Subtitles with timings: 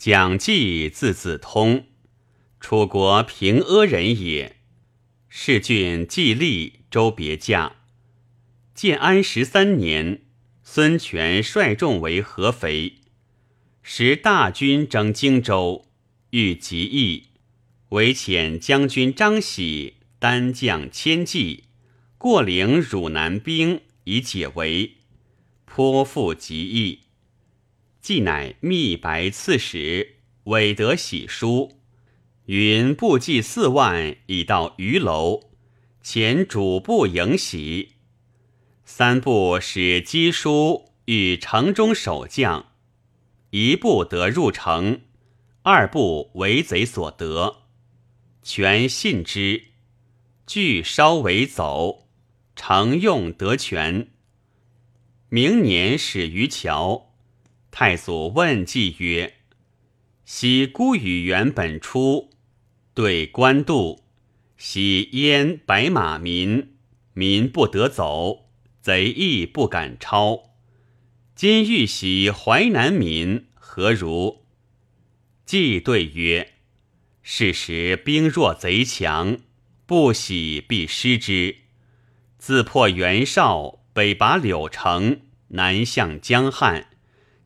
[0.00, 1.84] 蒋济字子通，
[2.58, 4.56] 楚国平阿人也。
[5.28, 7.76] 世郡季历周别驾。
[8.74, 10.22] 建安十三年，
[10.62, 12.94] 孙权率众为合肥，
[13.82, 15.84] 时大军征荆州，
[16.30, 17.24] 欲及邑，
[17.90, 21.64] 唯遣将军张喜单将千骑，
[22.16, 24.92] 过领汝南兵以解围，
[25.66, 27.00] 颇负极邑。
[28.00, 31.80] 既乃密白刺史，韦德喜书，
[32.46, 35.50] 云部骑四万已到鱼楼，
[36.02, 37.96] 前主簿迎喜。
[38.86, 42.72] 三部使赍书与城中守将，
[43.50, 45.02] 一部得入城，
[45.62, 47.64] 二部为贼所得，
[48.42, 49.64] 全信之，
[50.46, 52.08] 俱稍为走，
[52.56, 54.08] 乘用得全。
[55.28, 57.09] 明年始于桥，
[57.70, 59.34] 太祖问计曰
[60.24, 62.30] ：“昔孤与原本出，
[62.94, 64.02] 对官渡，
[64.56, 66.74] 喜焉白马民，
[67.14, 68.46] 民不得走。”
[68.82, 70.54] 贼亦不敢超。
[71.34, 74.46] 今欲袭淮南民，何如？
[75.44, 76.54] 计对曰
[77.22, 79.38] ：“是时兵弱贼强，
[79.84, 81.56] 不喜必失之。
[82.38, 86.86] 自破袁绍，北拔柳城，南向江汉，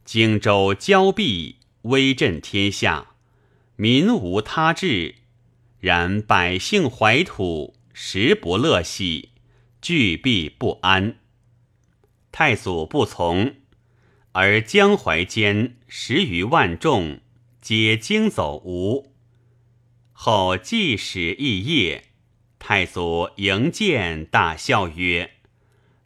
[0.05, 3.15] 荆州交臂，威震天下，
[3.77, 5.17] 民无他志。
[5.81, 9.31] 然百姓怀土，食不乐兮，
[9.81, 11.17] 惧必不安。”
[12.33, 13.57] 太祖不从，
[14.33, 17.21] 而江淮间十余万众
[17.61, 19.13] 皆惊走吴。
[20.13, 22.05] 后既使议业，
[22.59, 25.33] 太祖迎见，大笑曰：“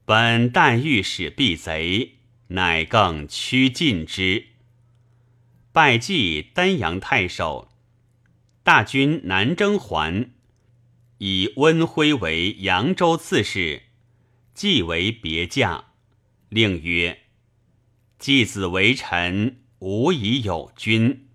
[0.04, 2.17] 本但欲使避贼，
[2.48, 4.46] 乃更趋近之。”
[5.72, 7.70] 拜祭丹阳太守。
[8.62, 10.30] 大军南征还，
[11.18, 13.84] 以温辉为扬州刺史，
[14.52, 15.86] 即为别驾。
[16.48, 17.20] 令曰
[18.18, 21.28] ：“继子为臣，吾以有君。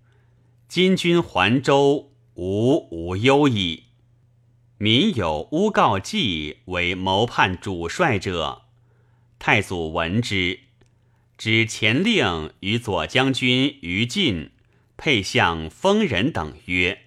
[0.68, 3.84] 今君还州，吾无忧矣。
[4.78, 8.62] 民有诬告季为谋叛主帅者，
[9.38, 10.63] 太祖闻之，
[11.44, 14.52] 指前令与左将军于禁、
[14.96, 17.02] 配相丰人等曰：‘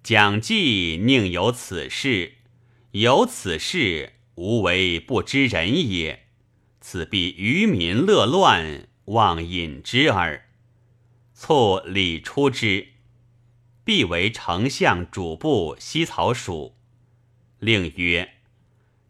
[0.00, 2.34] 蒋济宁有此事？
[2.92, 6.26] 有此事，无为不知人也。’”
[6.80, 10.44] 此必愚民乐乱，妄引之耳。
[11.34, 12.90] 卒礼出之，
[13.82, 16.76] 必为丞相主簿西曹属。
[17.58, 18.34] 令曰：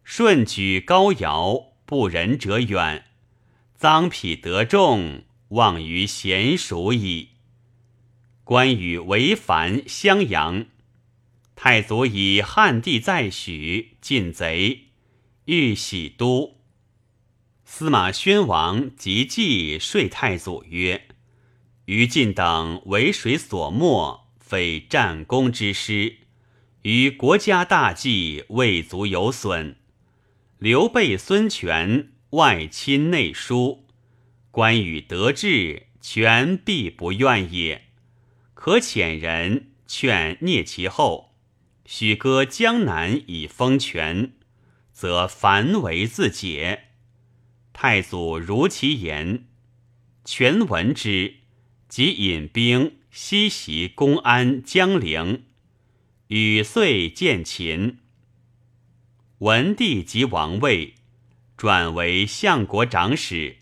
[0.03, 3.03] 顺举高尧，不仁者远；
[3.79, 7.29] 臧否得众，望于贤属矣。
[8.43, 10.65] 关羽为樊襄阳，
[11.55, 14.87] 太祖以汉帝在许，进贼，
[15.45, 16.57] 欲徙都。
[17.63, 21.07] 司马宣王即继说太祖曰
[21.85, 26.17] ：“于禁等为水所没，非战功之师，
[26.81, 29.77] 于国家大计未足有损。
[30.57, 33.87] 刘备、孙权外亲内疏，
[34.51, 37.85] 关羽得志，权必不愿也。
[38.53, 41.35] 可遣人劝聂其后，
[41.85, 44.33] 许割江南以封权，
[44.91, 46.89] 则凡为自解。”
[47.73, 49.47] 太祖如其言，
[50.23, 51.37] 权闻之，
[51.87, 55.45] 即引兵西袭公安、江陵，
[56.27, 57.99] 与遂见秦。
[59.39, 60.95] 文帝即王位，
[61.59, 63.57] 转为相国长史，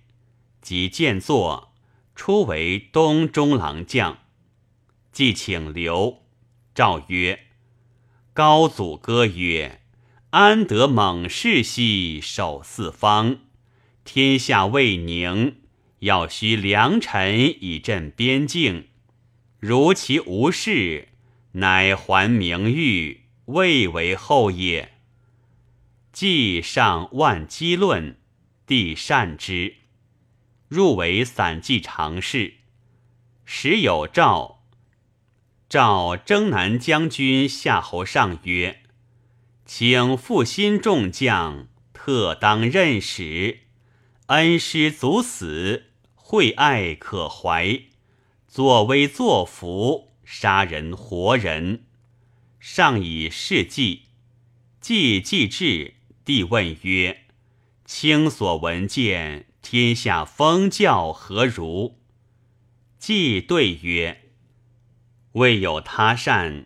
[0.62, 1.74] 即见作，
[2.14, 4.20] 初为东中郎将。
[5.12, 6.20] 既请留，
[6.76, 7.48] 诏曰
[8.36, 9.82] ：“高祖歌曰
[10.30, 13.40] ：‘安得猛士兮守四方？’”
[14.06, 15.56] 天下未宁，
[16.02, 18.90] 要须良臣以镇边境。
[19.58, 21.08] 如其无事，
[21.54, 24.97] 乃还名誉，未为后也。
[26.20, 28.18] 既上万机论，
[28.66, 29.76] 帝善之，
[30.68, 32.56] 入为散骑常侍。
[33.46, 34.64] 时有诏，
[35.70, 38.82] 诏征南将军夏侯尚曰
[39.64, 43.60] ：“请复新众将，特当任使。”
[44.26, 47.90] 恩师足死，惠爱可怀；
[48.48, 51.86] 作威作福，杀人活人。
[52.60, 54.06] 上以事计，
[54.82, 55.94] 既既至，
[56.28, 57.22] 帝问曰
[57.88, 62.02] ：“卿所闻见，天下风教何如？”
[63.00, 64.24] 既对曰
[65.32, 66.66] ：“未有他善，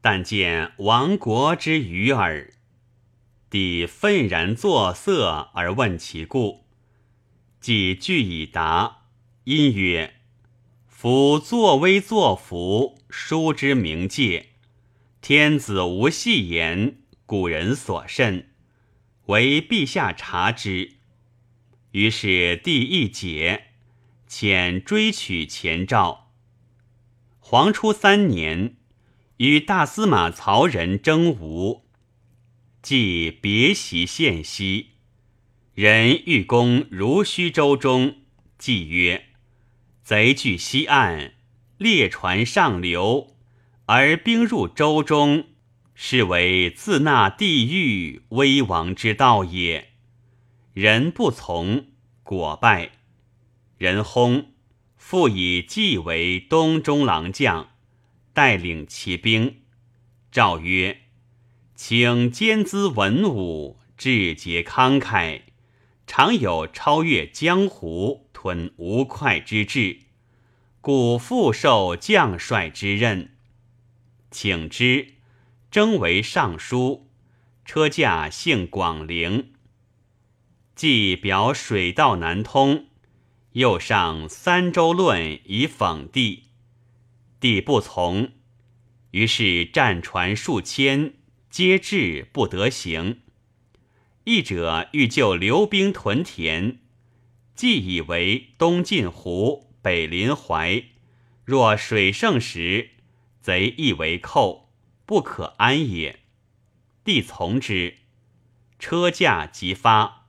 [0.00, 2.52] 但见亡国之余耳。
[3.48, 6.64] 帝愤然作色而问其故，
[7.60, 9.02] 季具以答，
[9.44, 10.14] 因曰
[10.88, 14.46] ：“夫作威作福，书之明戒。
[15.20, 16.96] 天子无戏言，
[17.26, 18.48] 古人所甚，
[19.28, 20.96] 为陛下察之。”
[21.92, 23.64] 于是帝一解。
[24.28, 26.30] 遣追取前诏。
[27.40, 28.76] 黄初三年，
[29.38, 31.86] 与大司马曹仁争吴，
[32.82, 34.90] 即别袭献西。
[35.72, 38.16] 人欲攻如须州中，
[38.58, 39.30] 计曰
[40.04, 41.32] ：“贼据西岸，
[41.78, 43.34] 列船上流，
[43.86, 45.46] 而兵入州中，
[46.00, 49.88] 是为自纳地狱危亡之道也。”
[50.72, 51.86] 人不从，
[52.22, 52.92] 果败。
[53.78, 54.44] 人薨，
[54.96, 57.70] 复以季为东中郎将，
[58.32, 59.62] 带领骑兵。
[60.30, 61.00] 诏曰
[61.74, 65.40] ：“请兼资文武，志节慷慨，
[66.06, 69.98] 常有超越江湖、吞吴会之志，
[70.80, 73.32] 故复受将帅之任。
[74.30, 75.14] 请之，
[75.70, 77.08] 征为尚书，
[77.64, 79.52] 车驾幸广陵。
[80.74, 82.86] 既表水道难通。”
[83.52, 86.44] 又上三州论以讽帝，
[87.40, 88.30] 帝不从，
[89.10, 91.14] 于是战船数千，
[91.50, 93.22] 皆至不得行。
[94.24, 96.78] 译者欲救留兵屯田，
[97.56, 100.84] 既以为东晋湖，北临淮，
[101.44, 102.90] 若水盛时，
[103.40, 104.67] 贼亦为寇，
[105.08, 106.20] 不可安也。
[107.02, 107.96] 帝从之，
[108.78, 110.26] 车驾即发，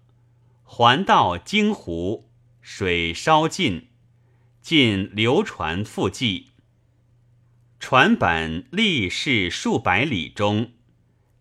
[0.63, 2.29] 还到京湖。
[2.61, 3.89] 水稍尽，
[4.61, 6.51] 尽流船复济。
[7.77, 10.71] 船本立势数百里中，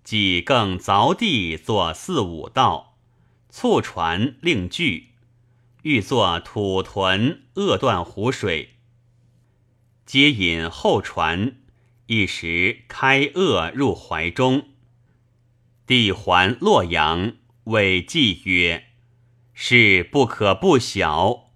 [0.03, 2.99] 即更凿地作四五道，
[3.51, 5.11] 促船令巨，
[5.83, 8.71] 欲作土屯扼断湖水。
[10.05, 11.57] 皆引后船，
[12.09, 14.69] 一时开恶入怀中。
[15.87, 17.35] 帝还洛阳，
[17.65, 18.87] 谓季曰。
[19.53, 21.51] 事不可不晓。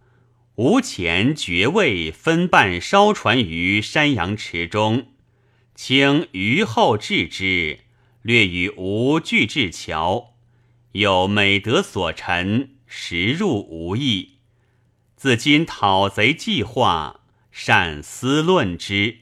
[0.57, 5.07] 吴前爵位分半烧传于山阳池中，
[5.75, 7.81] 请于后治之，
[8.21, 10.35] 略与吴俱至桥，
[10.93, 14.33] 有美德所陈，实入无益。
[15.17, 19.21] 自今讨贼计划，善思论之。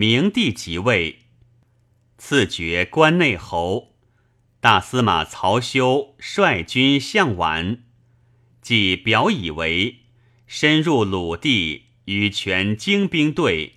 [0.00, 1.18] 明帝即位，
[2.16, 3.96] 赐爵关内侯。
[4.58, 7.80] 大司马曹休率军向宛，
[8.62, 9.98] 即表以为
[10.46, 13.74] 深入鲁地，与全精兵队，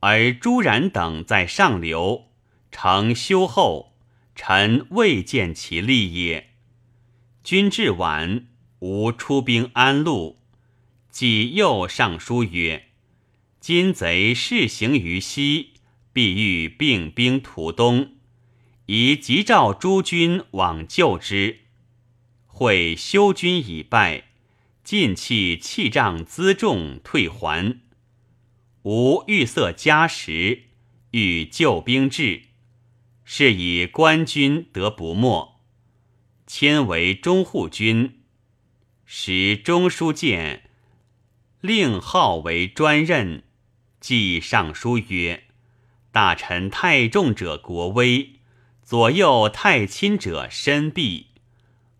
[0.00, 2.26] 而朱然等在上流，
[2.70, 3.96] 成修后，
[4.34, 6.50] 臣未见其利也。
[7.42, 8.44] 君至宛，
[8.80, 10.42] 无出兵安陆，
[11.08, 12.88] 即又上书曰
[13.66, 15.70] ：“今贼势行于西，
[16.12, 18.12] 必欲并兵图东。”
[18.84, 21.60] 宜急召诸军往救之。
[22.46, 24.24] 会修军已败，
[24.84, 27.80] 尽弃器仗辎重退还。
[28.82, 30.64] 吾欲色加时，
[31.12, 32.42] 欲救兵至，
[33.24, 35.62] 是以官军得不没。
[36.46, 38.20] 迁为中护军，
[39.06, 40.68] 时中书监，
[41.62, 43.42] 令号为专任。
[44.06, 45.44] 记上书曰
[46.12, 48.32] ：“大臣太重者，国威。”
[48.84, 51.28] 左右太亲者身弊，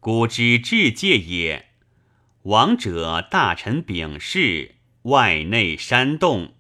[0.01, 1.71] 古之至戒也。
[2.43, 6.53] 王者大臣秉事，外内煽动，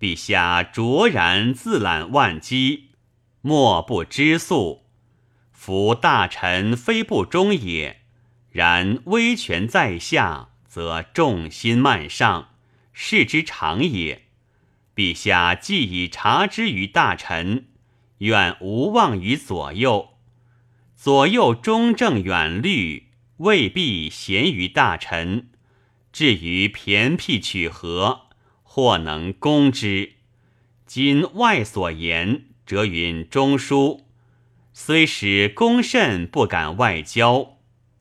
[0.00, 2.92] 陛下卓然自揽万机，
[3.42, 4.86] 莫不知素。
[5.52, 8.00] 夫大臣非不忠也，
[8.50, 12.54] 然威权在下，则众心慢上，
[12.94, 14.27] 事之常也。
[14.98, 17.68] 陛下既已察之于大臣。
[18.18, 20.14] 愿无望于左右，
[20.96, 25.50] 左右中正远虑，未必贤于大臣。
[26.12, 28.22] 至于偏僻取和，
[28.64, 30.14] 或能攻之。
[30.84, 34.00] 今外所言，则云中书，
[34.72, 37.58] 虽使公甚不敢外交，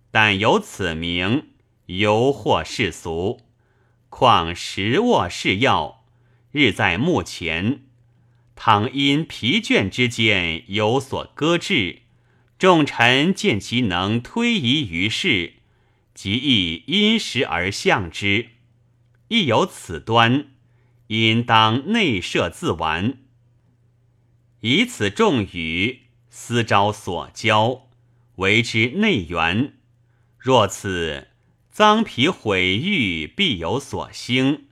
[0.09, 1.49] 但有此名，
[1.85, 3.41] 犹获世俗。
[4.09, 5.96] 况实握是要，
[6.51, 7.83] 日在目前。
[8.55, 12.01] 倘因疲倦之间有所搁置，
[12.57, 15.53] 众臣见其能推移于世，
[16.15, 18.49] 即亦因时而向之。
[19.27, 20.47] 亦有此端，
[21.07, 23.19] 应当内设自完。
[24.61, 26.01] 以此重语，
[26.31, 27.89] 思招所交，
[28.37, 29.75] 为之内源。
[30.39, 31.27] 若此
[31.71, 34.66] 赃皮毁誉，必有所兴；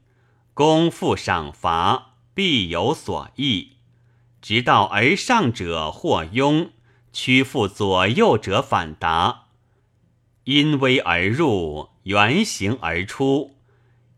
[0.55, 3.73] 功负赏罚，必有所益。
[4.41, 6.69] 直道而上者或庸，
[7.11, 9.47] 屈服左右者反达。
[10.45, 13.57] 因危而入，原形而出，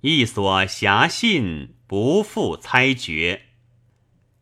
[0.02, 3.48] 亦所遐信，不复猜觉。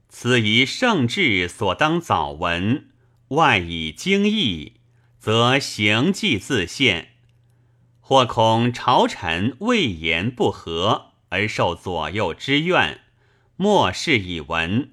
[0.09, 2.89] 此一圣智所当早闻，
[3.29, 4.81] 外以经义，
[5.17, 7.13] 则行迹自现。
[8.01, 13.01] 或恐朝臣未言不和，而受左右之怨，
[13.57, 14.91] 莫视以闻。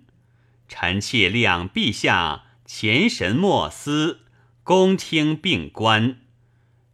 [0.68, 4.22] 臣妾谅陛下前神莫思，
[4.64, 6.18] 恭听并观。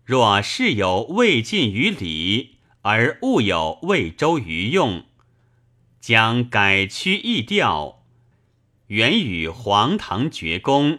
[0.04, 5.06] 若事有未尽于理，而物有未周于用，
[5.98, 8.04] 将改曲易调。
[8.88, 10.98] 原与黄堂绝功，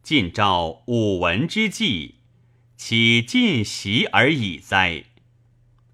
[0.00, 2.20] 尽召武文之际，
[2.76, 5.06] 岂尽习而已哉？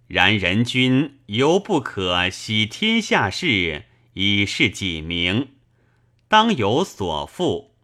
[0.08, 5.48] 然人君犹不可喜天下事以示己名，
[6.28, 7.74] 当有所负。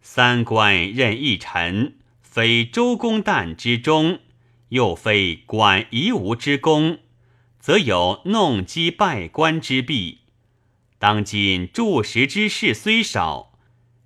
[0.00, 4.20] 三官任一臣，非周公旦之中，
[4.68, 6.98] 又非管夷吾之功，
[7.58, 10.20] 则有弄机败官之弊。
[10.98, 13.58] 当今著实之事虽少，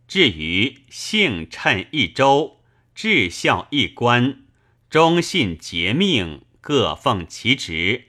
[0.07, 2.61] 至于幸称一州，
[2.95, 4.45] 至孝一官，
[4.89, 8.09] 忠信节命，各奉其职，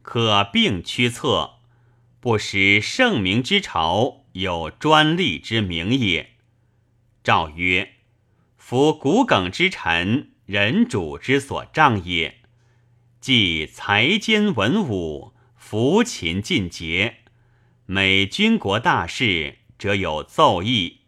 [0.00, 1.56] 可并驱策，
[2.20, 6.30] 不使圣明之朝有专利之名也。
[7.22, 7.96] 诏曰：
[8.56, 12.38] 夫骨梗之臣，人主之所仗也，
[13.20, 17.18] 即才兼文武，服勤尽节。
[17.84, 21.00] 每军国大事，则有奏议，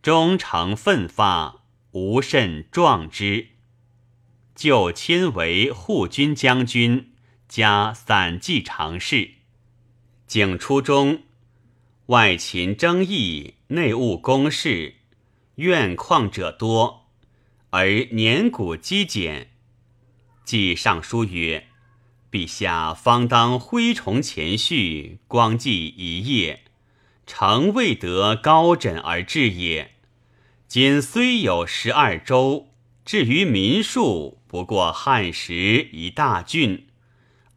[0.00, 3.48] 忠诚奋发，无甚壮之。
[4.58, 7.12] 就亲为护军将军，
[7.48, 9.34] 加散骑常侍。
[10.26, 11.22] 景初中，
[12.06, 14.96] 外勤征议，内务公事，
[15.54, 17.06] 怨旷者多，
[17.70, 19.52] 而年谷积减。
[20.44, 21.68] 记上书曰。
[22.30, 26.64] 陛下方当挥崇前序，光记一夜，
[27.26, 29.92] 诚未得高枕而治也。
[30.66, 32.66] 今虽有十二州，
[33.08, 36.88] 至于民数，不过汉时一大郡。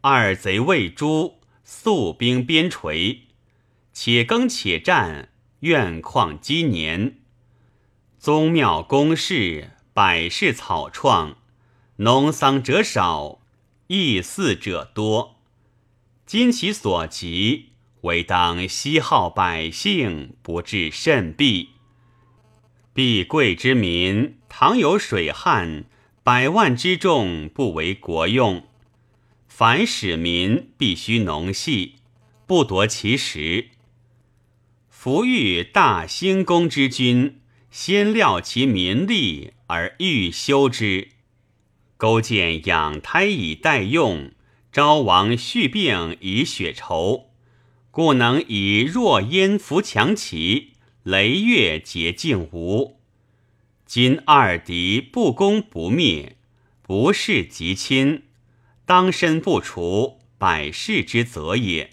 [0.00, 3.18] 二贼未诛，素兵边陲，
[3.92, 5.28] 且耕且战，
[5.60, 7.18] 怨旷积年。
[8.18, 11.36] 宗庙宫室，百事草创，
[11.96, 13.42] 农桑者少。
[13.88, 15.36] 异祀者多，
[16.24, 21.68] 今其所及，唯当西号百姓，不致甚弊。
[22.94, 25.86] 必贵之民，倘有水旱，
[26.22, 28.66] 百万之众不为国用。
[29.48, 31.94] 凡使民必须农系，
[32.46, 33.70] 不夺其食。
[34.90, 37.40] 夫欲大兴功之君，
[37.70, 41.08] 先料其民力而欲修之。
[41.96, 44.32] 勾践养胎以待用，
[44.70, 47.30] 昭王续病以雪仇，
[47.90, 52.98] 故能以弱焉扶强齐，雷月结靖吴。
[53.94, 56.38] 今二敌不攻不灭，
[56.80, 58.22] 不事即亲，
[58.86, 61.90] 当身不除，百世之责也。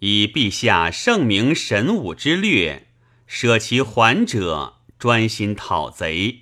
[0.00, 2.88] 以陛下圣明神武之略，
[3.26, 6.40] 舍其还者，专心讨贼，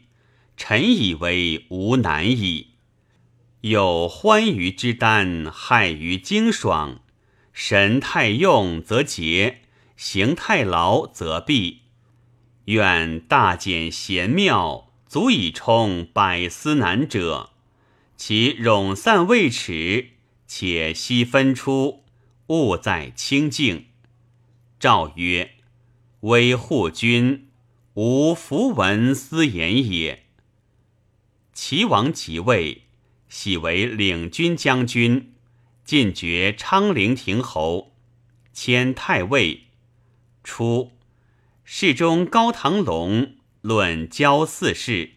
[0.57, 2.71] 臣以为无难矣。
[3.61, 7.01] 有欢愉之丹，害于精爽。
[7.53, 9.61] 神太用则竭，
[9.97, 11.83] 行太劳则弊。
[12.67, 17.51] 愿大简贤妙，足以充百思难者。
[18.17, 20.11] 其冗散未耻，
[20.47, 22.05] 且悉分出，
[22.47, 23.87] 务在清净。
[24.79, 25.57] 诏曰：
[26.21, 27.49] 威护君，
[27.95, 30.25] 无符文斯言也。
[31.53, 32.83] 齐王即位。
[33.27, 35.33] 喜为领军将军，
[35.85, 37.93] 进爵昌陵亭侯，
[38.53, 39.65] 迁太尉。
[40.45, 40.93] 初，
[41.65, 45.13] 侍中高唐龙论交四事，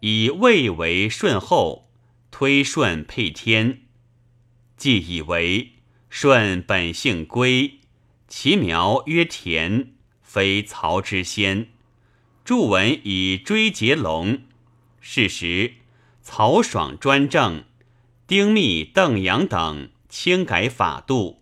[0.00, 1.90] 以魏为顺后，
[2.30, 3.82] 推顺配天。
[4.76, 5.74] 既以为
[6.08, 7.80] 顺本姓归，
[8.26, 9.92] 其苗曰田，
[10.22, 11.68] 非曹之先。
[12.44, 14.42] 著文以追结龙。
[15.00, 15.74] 事实。
[16.28, 17.62] 曹爽专政，
[18.26, 21.40] 丁密、邓阳等轻改法度，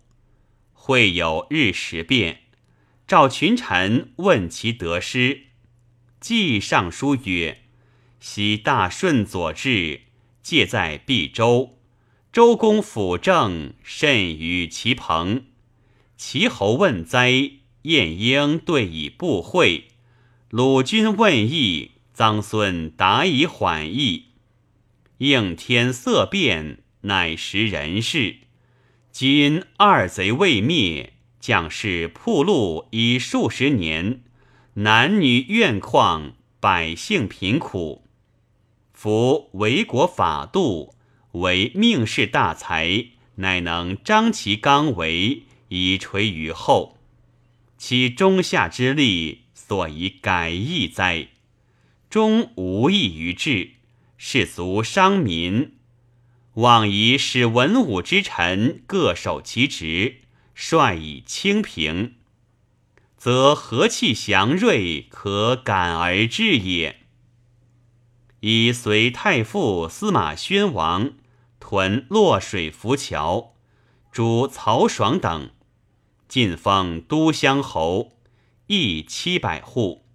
[0.73, 2.41] 会有日时变，
[3.07, 5.43] 召群臣问其得失。
[6.19, 7.61] 季上书曰
[8.19, 10.01] ：“昔大顺左治，
[10.41, 11.77] 借在毕州，
[12.31, 15.45] 周公辅政，甚于其朋。
[16.17, 17.51] 齐侯问灾，
[17.83, 19.83] 晏婴对以不讳；
[20.49, 24.29] 鲁君问义，臧孙答以缓意。
[25.19, 28.37] 应天色变，乃识人事。
[29.11, 31.13] 今二贼未灭，
[31.45, 34.23] 将士铺路已数十年，
[34.73, 38.03] 男女怨旷，百姓贫苦。
[38.91, 40.95] 夫为国法度，
[41.33, 46.97] 为命世大才，乃能张其刚为，以垂于后。
[47.77, 51.27] 其中下之力，所以改易哉？
[52.09, 53.73] 终无益于治，
[54.17, 55.73] 士卒伤民。
[56.55, 60.21] 妄以使文武之臣各守其职，
[60.55, 62.15] 率以清平，
[63.17, 67.01] 则和气祥瑞，可感而至也。
[68.39, 71.11] 以随太傅司马宣王
[71.59, 73.53] 屯洛水浮桥，
[74.11, 75.51] 主曹爽等，
[76.27, 78.13] 晋封都乡侯，
[78.67, 80.05] 邑七百户。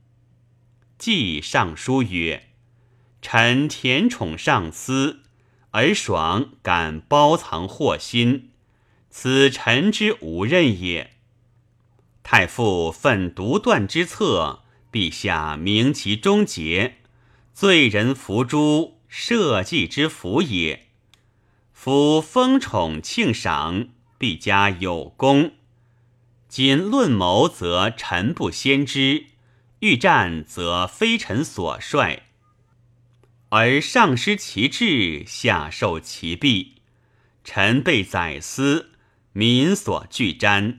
[0.99, 2.49] 记上书曰
[3.23, 5.21] ：“臣田宠上司。”
[5.73, 8.50] 而爽敢包藏祸心，
[9.11, 11.11] 此臣之无任也。
[12.23, 14.63] 太傅奋独断之策，
[14.93, 16.99] 陛下明其忠节，
[17.53, 20.87] 罪人伏诛，社稷之福也。
[21.73, 25.53] 夫封宠庆赏，必加有功。
[26.47, 29.27] 今论谋，则臣不先知；
[29.81, 32.25] 欲战，则非臣所率。
[33.49, 36.83] 而上失其志，下受其弊，
[37.43, 38.90] 臣被宰司，
[39.33, 40.79] 民所惧瞻，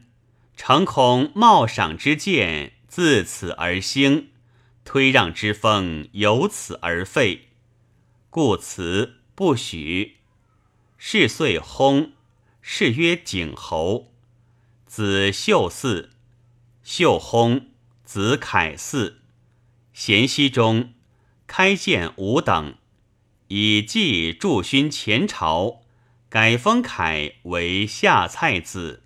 [0.58, 4.30] 诚恐冒赏之见自此而兴，
[4.84, 7.50] 推让之风由此而废，
[8.30, 10.18] 故辞不许。
[10.98, 12.12] 是岁薨，
[12.62, 14.14] 是曰景侯，
[14.86, 16.10] 子秀嗣，
[16.84, 17.64] 秀薨，
[18.04, 19.16] 子凯嗣，
[19.94, 20.94] 咸熙中。
[21.48, 22.76] 开建五等，
[23.50, 25.81] 以继驻勋前朝，
[26.32, 29.04] 改封凯为下蔡字。